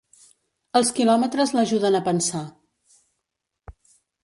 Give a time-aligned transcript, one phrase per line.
[0.79, 2.43] Els quilòmetres l'ajuden a pensar.